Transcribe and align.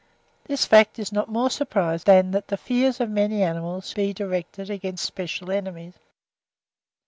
This 0.45 0.65
fact 0.65 0.97
is 0.97 1.11
not 1.11 1.29
more 1.29 1.51
surprising 1.51 2.05
than 2.07 2.31
that 2.31 2.47
the 2.47 2.57
fears 2.57 2.99
of 2.99 3.07
many 3.11 3.43
animals 3.43 3.87
should 3.89 3.97
be 3.97 4.13
directed 4.13 4.71
against 4.71 5.05
special 5.05 5.51
enemies. 5.51 5.93